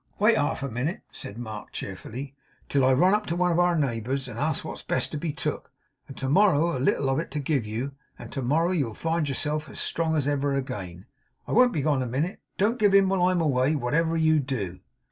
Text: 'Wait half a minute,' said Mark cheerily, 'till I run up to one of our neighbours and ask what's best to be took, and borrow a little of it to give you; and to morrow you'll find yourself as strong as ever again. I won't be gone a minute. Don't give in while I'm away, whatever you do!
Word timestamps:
'Wait 0.17 0.35
half 0.35 0.63
a 0.63 0.67
minute,' 0.67 1.03
said 1.11 1.37
Mark 1.37 1.71
cheerily, 1.71 2.33
'till 2.67 2.83
I 2.83 2.91
run 2.91 3.13
up 3.13 3.27
to 3.27 3.35
one 3.35 3.51
of 3.51 3.59
our 3.59 3.77
neighbours 3.77 4.27
and 4.27 4.39
ask 4.39 4.65
what's 4.65 4.81
best 4.81 5.11
to 5.11 5.17
be 5.19 5.31
took, 5.31 5.71
and 6.07 6.33
borrow 6.33 6.75
a 6.75 6.79
little 6.81 7.07
of 7.07 7.19
it 7.19 7.29
to 7.29 7.39
give 7.39 7.67
you; 7.67 7.91
and 8.17 8.31
to 8.31 8.41
morrow 8.41 8.71
you'll 8.71 8.95
find 8.95 9.29
yourself 9.29 9.69
as 9.69 9.79
strong 9.79 10.15
as 10.15 10.27
ever 10.27 10.55
again. 10.55 11.05
I 11.47 11.51
won't 11.51 11.71
be 11.71 11.81
gone 11.83 12.01
a 12.01 12.07
minute. 12.07 12.39
Don't 12.57 12.79
give 12.79 12.95
in 12.95 13.09
while 13.09 13.25
I'm 13.27 13.41
away, 13.41 13.75
whatever 13.75 14.17
you 14.17 14.39
do! 14.39 14.79